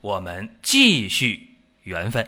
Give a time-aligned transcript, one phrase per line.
[0.00, 2.24] 我们继续缘分。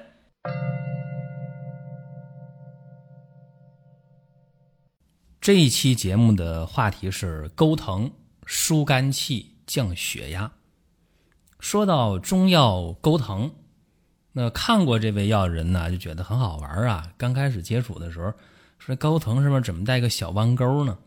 [5.41, 8.11] 这一期节目的话题是钩藤
[8.45, 10.51] 疏肝气、降血压。
[11.61, 13.53] 说到中药钩藤，
[14.33, 17.13] 那看过这味药的人呢，就觉得很好玩啊。
[17.17, 18.35] 刚开始接触的时候，
[18.81, 20.99] 说钩藤上面怎么带个小弯钩呢？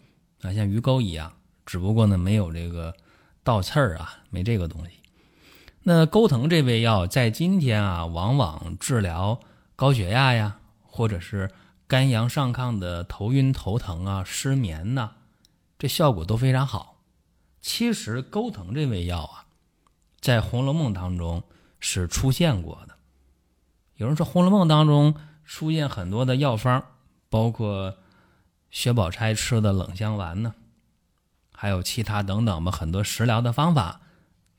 [0.41, 1.33] 啊，像鱼钩一样，
[1.65, 2.95] 只不过呢没有这个
[3.43, 5.02] 倒刺儿啊，没这个东西。
[5.83, 9.39] 那钩藤这味药在今天啊，往往治疗
[9.75, 11.49] 高血压呀，或者是。
[11.85, 15.11] 肝阳上亢的头晕头疼啊、失眠呐，
[15.77, 17.03] 这效果都非常好。
[17.61, 19.45] 其实钩藤这味药啊，
[20.19, 21.43] 在《红楼梦》当中
[21.79, 22.95] 是出现过的。
[23.97, 25.13] 有人说《红楼梦》当中
[25.45, 26.83] 出现很多的药方，
[27.29, 27.95] 包括
[28.71, 30.55] 薛宝钗吃的冷香丸呢，
[31.51, 34.01] 还有其他等等吧，很多食疗的方法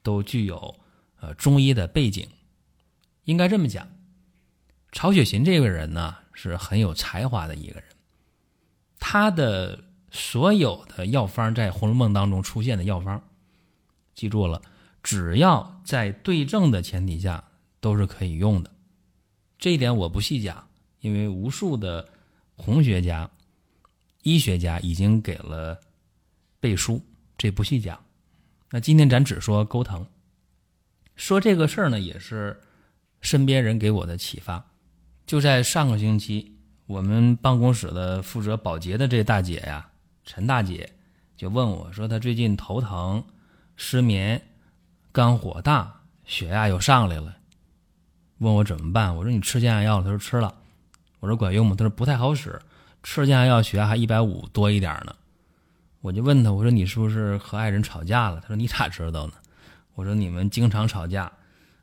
[0.05, 0.77] 都具有
[1.25, 2.29] 呃中医的背景。
[3.25, 3.89] 应该这么讲，
[4.93, 6.17] 曹雪芹这个人呢。
[6.37, 7.85] 是很有才华的一个人，
[8.99, 13.23] 他的所有的药方在《红楼梦》当中出现的药方，
[14.17, 14.61] 记住了，
[15.01, 17.45] 只要在对症的前提下
[17.79, 18.73] 都是可以用的。
[19.61, 22.09] 这一点我不细讲，因为无数的
[22.57, 23.31] 红学家、
[24.25, 25.81] 医学家已经给了
[26.59, 27.01] 背书，
[27.39, 28.05] 这不细讲。
[28.71, 30.05] 那今天咱只说钩藤，
[31.17, 32.61] 说这个事儿呢，也是
[33.21, 34.65] 身边人给我的启发。
[35.27, 39.89] 就在上个星期，我们办公室的负责保洁的这大姐呀，
[40.25, 40.93] 陈大姐
[41.37, 43.25] 就问我说：“她最近头疼、
[43.77, 44.41] 失眠、
[45.13, 47.35] 肝火大、血压又上来了，
[48.39, 50.55] 问我怎么办？”我说：“你吃降压药了？”她说：“吃了。”
[51.21, 52.61] 我说：“管用吗？”她说：“不太好使，
[53.03, 55.15] 吃降压药血压还一百五多一点呢。”
[56.03, 59.33] 我就问她：“我说你是不是和爱人吵架了？”她说：“你咋知道呢？”
[59.95, 61.31] 我说：“你们经常吵架，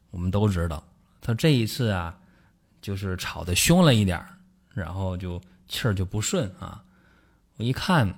[0.10, 0.84] 我们都知道。”
[1.22, 2.18] 他这一次啊。
[2.82, 4.26] 就是吵得凶了一点
[4.74, 6.84] 然后就气儿就不顺啊。
[7.58, 8.12] 我一看，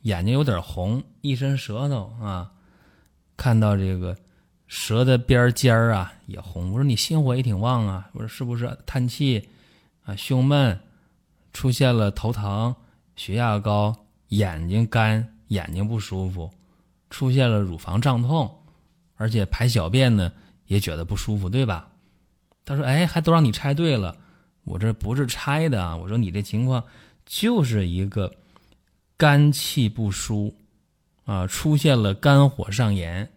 [0.00, 2.50] 眼睛有点红，一伸舌头啊，
[3.36, 4.16] 看到这个
[4.66, 6.72] 舌的边尖儿啊也红。
[6.72, 8.10] 我说你心火也挺旺啊。
[8.12, 9.48] 我说是不是叹气
[10.04, 10.16] 啊？
[10.16, 10.80] 胸闷，
[11.52, 12.74] 出现了头疼、
[13.14, 13.94] 血压高、
[14.30, 16.50] 眼睛干、眼睛不舒服，
[17.08, 18.61] 出现了乳房胀痛，
[19.22, 20.32] 而且排小便呢
[20.66, 21.88] 也觉得不舒服，对吧？
[22.64, 24.16] 他说：“哎，还都让你猜对了，
[24.64, 25.96] 我这不是猜的啊。
[25.96, 26.82] 我说你这情况
[27.24, 28.34] 就是一个
[29.16, 30.56] 肝气不舒
[31.24, 33.30] 啊，出现了肝火上炎，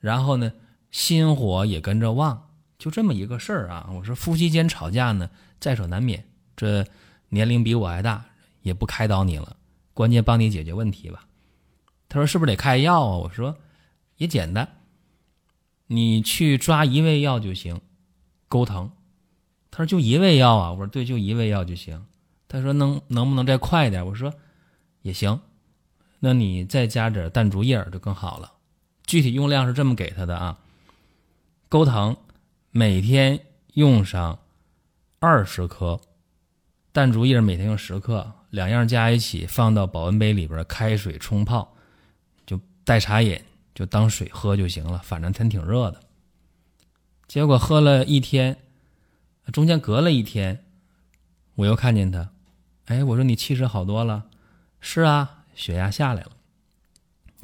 [0.00, 0.50] 然后呢
[0.90, 2.48] 心火也跟着旺，
[2.78, 3.90] 就这么一个事儿啊。
[3.92, 5.28] 我说夫妻间吵架呢
[5.60, 6.24] 在所难免，
[6.56, 6.86] 这
[7.28, 8.24] 年龄比我还大，
[8.62, 9.54] 也不开导你了，
[9.92, 11.26] 关键帮你解决问题吧。
[12.08, 13.16] 他说是不是得开药啊？
[13.18, 13.54] 我说
[14.16, 14.66] 也简单，
[15.86, 17.80] 你去抓一味药就行。”
[18.48, 18.90] 钩藤，
[19.70, 22.06] 他说就一味药啊，我说对，就一味药就行。
[22.48, 24.06] 他说能能不能再快一点？
[24.06, 24.32] 我说
[25.02, 25.40] 也行，
[26.20, 28.52] 那你再加点淡竹叶就更好了。
[29.04, 30.58] 具体用量是这么给他的啊，
[31.68, 32.16] 钩藤
[32.70, 33.40] 每天
[33.74, 34.38] 用上
[35.18, 36.00] 二十克，
[36.92, 41.74] 淡竹叶每天用十克，两样加一起放到保温杯里边开水冲泡，
[42.46, 43.40] 就代茶饮，
[43.76, 44.98] 就当水喝就行了。
[45.04, 46.00] 反正天挺热的。
[47.28, 48.56] 结果喝了一天，
[49.52, 50.64] 中间隔了一天，
[51.56, 52.30] 我又看见他，
[52.86, 54.24] 哎，我说你气色好多了，
[54.80, 56.30] 是啊，血压下来了，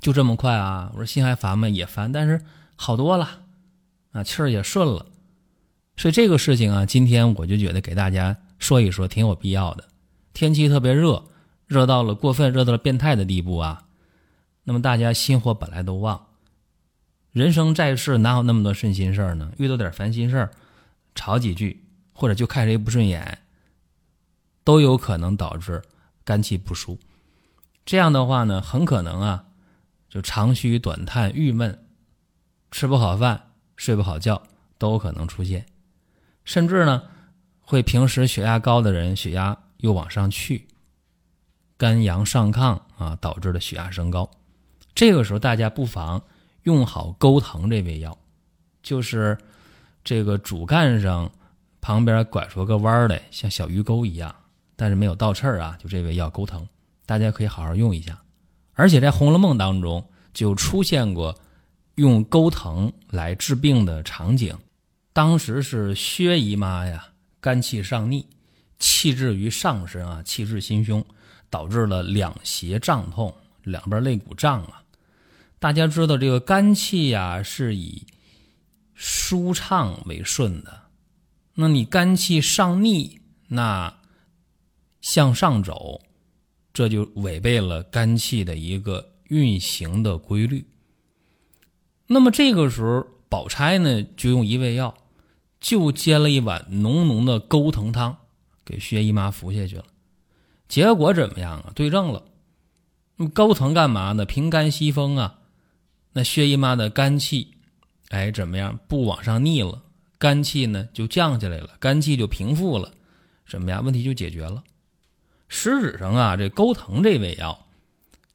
[0.01, 0.91] 就这么快啊？
[0.95, 1.69] 我说心还烦吗？
[1.69, 2.41] 也烦，但是
[2.77, 3.43] 好多了，
[4.13, 5.07] 啊，气儿也顺了，
[5.97, 9.89] 所以这个事情啊，今天我就觉得给大家说一说，挺有必要的。
[10.33, 11.25] 天气特别热，
[11.67, 13.85] 热到了过分，热到了变态的地步啊，
[14.65, 16.27] 那么大家心火本来都旺。
[17.33, 19.53] 人生在世，哪有那么多顺心事儿呢？
[19.59, 20.51] 遇到点烦心事儿，
[21.15, 23.39] 吵几句，或者就看谁不顺眼，
[24.65, 25.83] 都有可能导致
[26.25, 26.99] 肝气不舒。
[27.87, 29.47] 这样的话呢，很可能啊，
[30.09, 31.87] 就长吁短叹、郁闷，
[32.71, 34.43] 吃不好饭、睡不好觉，
[34.77, 35.65] 都有可能出现。
[36.45, 37.05] 甚至呢，
[37.61, 40.69] 会平时血压高的人，血压又往上去，
[41.79, 44.31] 肝阳上亢啊，导致的血压升高。
[44.95, 46.23] 这个时候，大家不妨。
[46.65, 48.17] 用好钩藤这味药，
[48.85, 49.37] 就是
[50.05, 51.29] 这个主干上
[51.81, 54.33] 旁边拐出个弯来，像小鱼钩一样，
[54.77, 55.77] 但是没有倒刺儿啊。
[55.83, 56.65] 就这味药钩藤，
[57.05, 58.17] 大家可以好好用一下。
[58.75, 61.37] 而且在《红楼梦》当中就出现过
[61.97, 64.57] 用钩藤来治病的场景。
[65.13, 67.09] 当时是薛姨妈呀，
[67.41, 68.25] 肝气上逆，
[68.79, 71.05] 气滞于上身啊，气滞心胸，
[71.51, 73.35] 导致了两胁胀痛，
[73.65, 74.82] 两边肋骨胀啊。
[75.63, 78.05] 大家知道这个肝气呀，是以
[78.95, 80.87] 舒畅为顺的。
[81.55, 83.97] 那你肝气上逆，那
[85.01, 86.01] 向上走，
[86.75, 90.67] 这就违背了肝气的一个运行的规律。
[92.09, 94.93] 那么这个时候，宝钗呢就用一味药，
[95.61, 98.19] 就煎了一碗浓浓的钩藤汤
[98.65, 99.85] 给薛姨妈服下去了。
[100.67, 101.71] 结果怎么样啊？
[101.77, 102.25] 对症了。
[103.15, 104.25] 那钩藤干嘛呢？
[104.25, 105.39] 平肝息风啊。
[106.13, 107.55] 那薛姨妈的肝气，
[108.09, 108.79] 哎，怎么样？
[108.87, 109.83] 不往上逆了。
[110.19, 112.93] 肝气呢就降下来了，肝气就平复了，
[113.45, 113.81] 什么呀？
[113.81, 114.63] 问题就解决了。
[115.49, 117.67] 实质上啊，这钩藤这味药，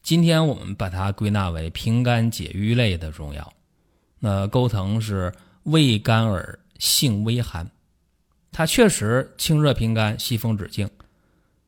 [0.04, 3.54] 今天我们把它归纳为平肝解郁类的中药。
[4.20, 5.34] 那钩藤是
[5.64, 7.70] 味甘而性微寒，
[8.52, 10.90] 它确实清热平肝、息风止痉。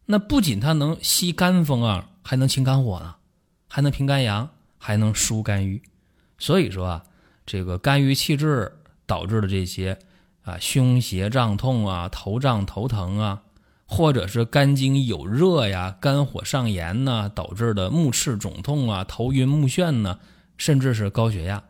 [0.05, 3.15] 那不仅它能吸肝风啊，还能清肝火呢，
[3.67, 5.81] 还能平肝阳，还能疏肝郁。
[6.39, 7.03] 所以说啊，
[7.45, 8.71] 这个肝郁气滞
[9.05, 9.99] 导致的这些。
[10.43, 13.43] 啊，胸胁胀痛啊，头胀头疼啊，
[13.85, 20.17] 或者是肝经有热呀，肝火上炎呢，导致的目赤肿痛啊，头晕目眩呢，
[20.57, 21.61] 甚至是高血压，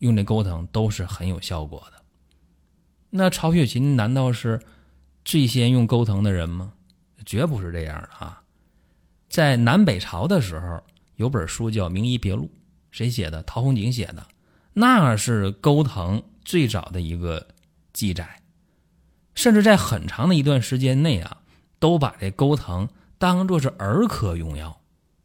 [0.00, 2.02] 用这钩藤都是很有效果的。
[3.08, 4.60] 那曹雪芹难道是
[5.24, 6.74] 最先用钩藤的人吗？
[7.24, 8.42] 绝不是这样的啊！
[9.30, 10.82] 在南北朝的时候，
[11.14, 12.44] 有本书叫《名医别录》，
[12.96, 13.42] 谁写的？
[13.42, 14.26] 陶弘景写的，
[14.72, 17.46] 那是钩藤最早的一个。
[17.92, 18.42] 记载，
[19.34, 21.38] 甚至在很长的一段时间内啊，
[21.78, 24.78] 都把这钩藤当做是儿科用药。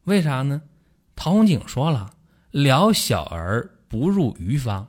[0.06, 0.62] 为啥呢？
[1.18, 2.14] 陶弘景说了
[2.52, 4.88] ：“疗小儿不入鱼方。”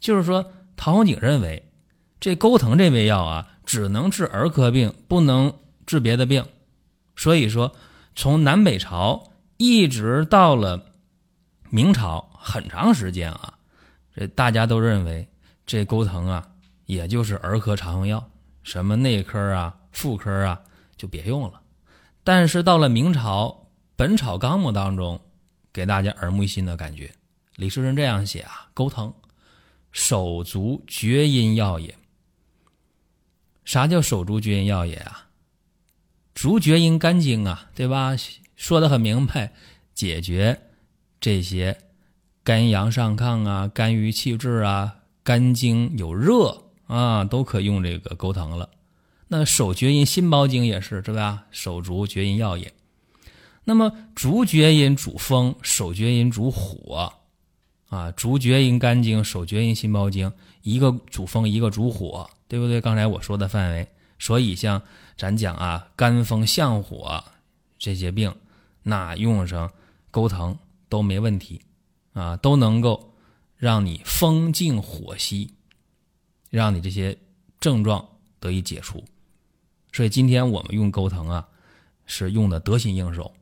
[0.00, 1.70] 就是说，陶弘景认为
[2.18, 5.56] 这钩藤这味药啊，只能治儿科病，不能
[5.86, 6.44] 治别的病。
[7.14, 7.72] 所以说，
[8.16, 10.89] 从南北朝一直到了
[11.70, 13.54] 明朝，很长时间啊，
[14.14, 15.26] 这大家都认为
[15.64, 16.46] 这钩藤啊。
[16.86, 18.30] 也就是儿科常用药，
[18.64, 20.60] 什么内科啊、妇科啊
[20.96, 21.60] 就别用了。
[22.24, 23.46] 但是到了明朝
[23.94, 25.20] 《本草纲目》当中，
[25.72, 27.08] 给大家耳目一新的感觉。
[27.54, 29.14] 李时珍这样写啊：钩藤，
[29.92, 31.94] 手足厥阴药也。
[33.64, 35.28] 啥叫手足厥阴药也啊？
[36.34, 38.16] 足厥阴肝经啊，对吧？
[38.56, 39.52] 说的很明白，
[39.94, 40.60] 解决
[41.20, 41.78] 这些
[42.42, 46.64] 肝阳上亢啊、肝郁气滞啊、肝经有热。
[46.86, 48.68] 啊，都可用这个钩藤了。
[49.28, 51.44] 那手厥阴心包经也是，是吧？
[51.52, 52.74] 手足厥阴药也。
[53.62, 57.12] 那么足厥阴主风，手厥阴主火。
[57.90, 60.32] 啊，足厥阴肝经，手厥阴心包经，
[60.62, 62.80] 一个主风，一个主火，对不对？
[62.80, 63.86] 刚才我说的范围。
[64.18, 64.82] 所以像
[65.16, 67.22] 咱讲啊，肝风向火
[67.78, 68.34] 这些病，
[68.82, 69.70] 那用上
[70.10, 70.58] 钩藤
[70.90, 71.62] 都没问题
[72.12, 73.14] 啊，都能够
[73.56, 75.54] 让你风静火息。
[76.50, 77.16] 让你这些
[77.60, 78.04] 症状
[78.40, 79.04] 得以解除，
[79.92, 81.46] 所以今天我们用钩藤啊，
[82.06, 83.32] 是用的得心应手。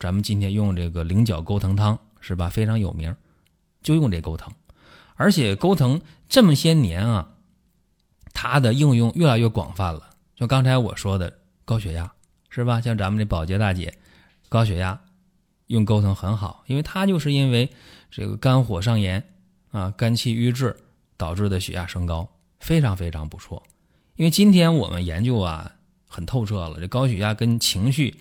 [0.00, 2.48] 咱们今天用这个菱角钩藤汤是吧？
[2.48, 3.14] 非常有名，
[3.80, 4.52] 就用这钩藤。
[5.14, 7.32] 而且钩藤这么些年啊，
[8.34, 10.10] 它的应用越来越广泛了。
[10.34, 12.12] 就刚才我说的高血压
[12.48, 12.80] 是吧？
[12.80, 13.96] 像咱们这保洁大姐，
[14.48, 15.00] 高血压
[15.72, 17.68] 用钩藤很好，因为它就是因为
[18.10, 19.22] 这个肝火上炎
[19.72, 20.76] 啊，肝气郁滞。
[21.18, 23.62] 导致的血压升高非常非常不错，
[24.16, 25.70] 因为今天我们研究啊
[26.08, 28.12] 很透彻了，这高血压跟情绪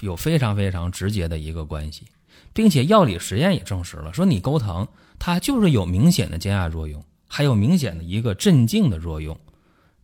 [0.00, 2.06] 有非常非常直接的一个关系，
[2.54, 4.88] 并且药理实验也证实了，说你钩藤
[5.18, 9.38] 它就是有明显的降压作用，还有明显的一个镇静的作用。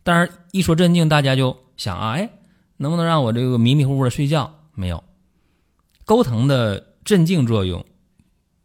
[0.03, 2.29] 但是，一说镇静，大家就想啊，哎，
[2.77, 4.53] 能不能让我这个迷迷糊糊的睡觉？
[4.75, 5.03] 没有，
[6.05, 7.83] 钩藤的镇静作用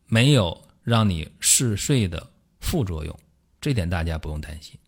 [0.06, 2.30] 没有让你嗜睡的
[2.60, 3.18] 副作用。
[3.60, 4.78] 这点大家不用担心。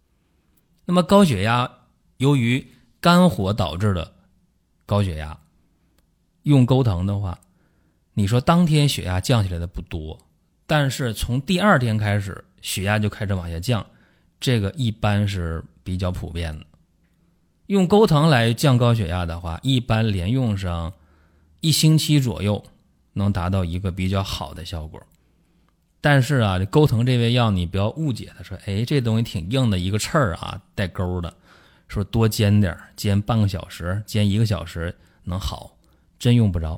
[0.85, 1.71] 那么高血压，
[2.18, 2.66] 由于
[3.00, 4.12] 肝火导致的
[4.85, 5.38] 高血压，
[6.42, 7.38] 用钩藤的话，
[8.14, 10.18] 你说当天血压降下来的不多，
[10.66, 13.85] 但是从第二天开始血压就开始往下降，
[14.40, 16.66] 这个一般是比较普遍的。
[17.66, 20.92] 用钩藤来降高血压的话，一般连用上
[21.62, 22.62] 一星期左右，
[23.12, 25.00] 能达到一个比较好的效果。
[26.00, 31.33] 但是啊，这钩藤这味药你不要误解，他说，哎，这东西挺硬的一个刺儿啊，带钩的，
[31.87, 34.92] 说多煎点煎半个小时，煎一个小时
[35.23, 35.76] 能好，
[36.19, 36.76] 真用不着。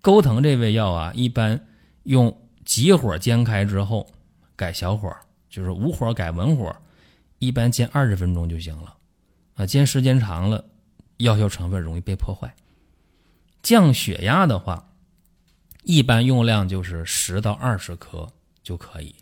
[0.00, 1.64] 钩藤这味药啊，一般
[2.02, 4.04] 用急火煎开之后
[4.56, 5.16] 改小火，
[5.48, 6.74] 就是无火改文火，
[7.38, 8.96] 一般煎二十分钟就行了。
[9.54, 10.64] 啊，煎时间长了，
[11.18, 12.52] 药效成分容易被破坏。
[13.66, 14.92] 降血压的话，
[15.82, 18.28] 一般用量就是十到二十克
[18.62, 19.12] 就可以。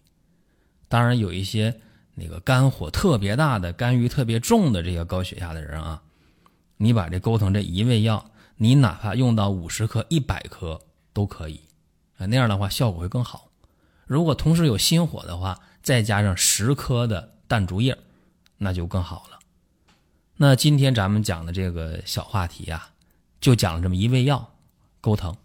[0.87, 1.81] 当然，有一些
[2.15, 6.03] 那个肝火特别大的、肝郁特别重的这个高血压的人啊，
[6.77, 10.79] 你把这钩藤这一味药，你哪怕用到五十克、一百克
[11.15, 11.63] 都可以
[12.19, 13.51] 啊，那样的话效果会更好。
[14.05, 17.97] 如果同时有心火的话，再加上十克的淡竹叶，
[18.59, 19.39] 那就更好了。
[20.37, 22.91] 那今天咱们讲的这个小话题啊，
[23.45, 24.55] 就讲了这么一味药
[25.03, 25.37] 钩藤，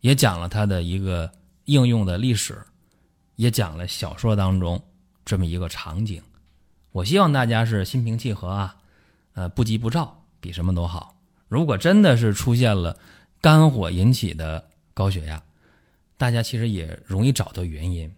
[0.00, 1.32] 也讲了它的一个
[1.64, 2.56] 应用的历史。
[3.34, 4.80] 也讲了小说当中
[5.24, 6.22] 这么一个场景，
[6.92, 8.76] 我希望大家是心平气和啊，
[9.32, 11.16] 呃，不急不躁，比什么都好。
[11.48, 12.96] 如果真的是出现了
[13.40, 15.42] 肝火引起的高血压，
[16.16, 18.14] 大家其实也容易找到原因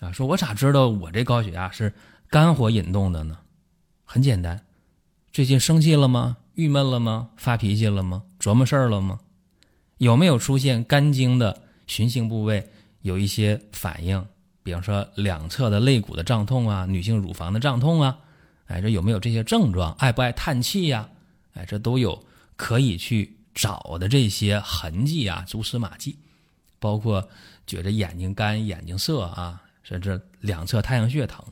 [0.00, 0.12] 啊。
[0.12, 1.94] 说我咋知道我这高血压是
[2.28, 3.38] 肝火引动的呢？
[4.04, 4.66] 很简单，
[5.32, 6.36] 最近生气了吗？
[6.58, 7.30] 郁闷了吗？
[7.36, 8.24] 发脾气了吗？
[8.40, 9.20] 琢磨事儿了吗？
[9.98, 12.68] 有没有出现肝经的循行部位
[13.02, 14.26] 有一些反应？
[14.64, 18.18] 比方说两侧的肋骨的胀痛啊，女性乳房的胀痛啊，
[18.66, 19.92] 哎，这有没有这些症状？
[20.00, 21.08] 爱不爱叹气呀？
[21.54, 22.24] 哎，这都有
[22.56, 26.18] 可以去找的这些痕迹啊，蛛丝马迹，
[26.80, 27.28] 包括
[27.68, 31.44] 觉着眼睛干、眼睛涩啊，甚至两侧太阳穴疼。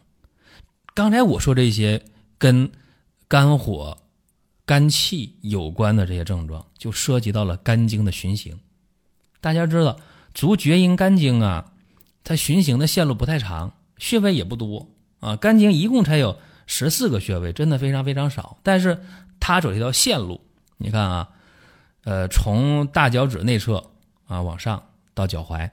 [0.94, 2.04] 刚才我说这些
[2.38, 2.68] 跟
[3.28, 3.96] 肝火、
[4.66, 8.58] 肝气有关的这些症状，就涉及到了肝经的循行。
[9.40, 9.98] 大家知道
[10.34, 11.72] 足厥阴肝经啊。
[12.28, 14.88] 它循行的线路不太长，穴位也不多
[15.20, 15.36] 啊。
[15.36, 18.58] 肝经一共才有十四个穴位，真的非常非常少。
[18.64, 19.00] 但是
[19.38, 20.40] 它走一条线路，
[20.76, 21.28] 你看啊，
[22.02, 23.92] 呃，从大脚趾内侧
[24.26, 24.82] 啊往上
[25.14, 25.70] 到脚踝，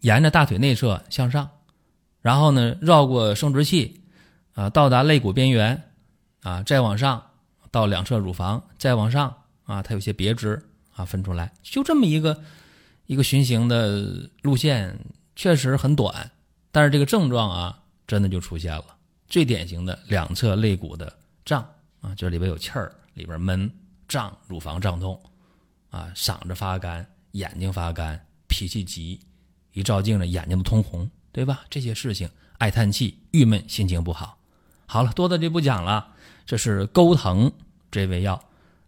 [0.00, 1.48] 沿着大腿内侧向上，
[2.20, 4.02] 然后呢绕过生殖器
[4.52, 5.82] 啊，到达肋骨边缘
[6.42, 7.27] 啊，再往上
[7.70, 9.34] 到两侧乳房，再往上
[9.64, 10.62] 啊，它有些别支
[10.94, 12.42] 啊分出来，就这么一个
[13.06, 14.98] 一个循行的路线。
[15.40, 16.32] 确实很短，
[16.72, 18.84] 但是这个症状啊，真的就出现了。
[19.28, 21.64] 最典型的两侧肋骨的胀
[22.00, 23.70] 啊，这里边有气儿，里边闷
[24.08, 25.16] 胀，乳房胀痛
[25.90, 29.20] 啊，嗓子发干，眼睛发干，脾气急，
[29.72, 31.60] 一照镜子眼睛都通红，对吧？
[31.70, 34.38] 这些事情，爱叹气，郁闷，心情不好。
[34.86, 36.14] 好了，多的就不讲了。
[36.48, 37.52] 这是钩藤
[37.90, 38.42] 这味药，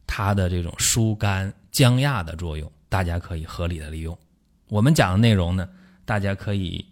[0.07, 4.19] 它的这种疏肝降压的作用，大家可以合理的利用。
[4.69, 5.69] 我们讲的内容呢？
[6.07, 6.83] 大家可以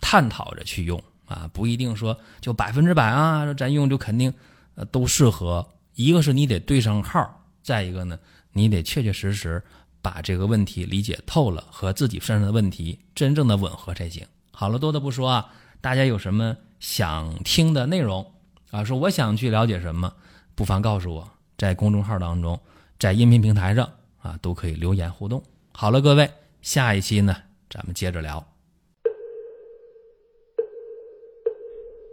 [0.00, 4.32] 探讨着去用啊，不一定说就百分之百啊，咱用就肯定
[4.76, 5.66] 呃都适合。
[5.96, 8.16] 一个是你得对上号，再一个呢，
[8.52, 9.60] 你得确确实实
[10.00, 14.24] 把这个问题理解透了，和自己身上的问题真正的吻合才行。
[14.52, 18.24] 好了，多的不说啊，大家有什么想听的内容
[18.72, 18.82] 啊？
[18.82, 20.12] 说我想去了解什么，
[20.56, 22.58] 不妨告诉我，在公众号当中，
[22.98, 23.88] 在音频平台上
[24.20, 25.40] 啊，都可以留言互动。
[25.70, 26.28] 好了，各位，
[26.60, 27.36] 下一期呢，
[27.70, 28.44] 咱们接着聊。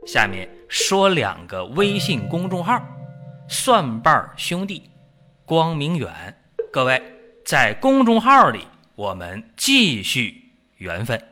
[0.06, 2.84] 下面说两个微信公众号：
[3.48, 4.89] 蒜瓣兄弟、
[5.46, 6.36] 光明远。
[6.72, 7.01] 各位
[7.46, 11.29] 在公众号里，我们继续缘分。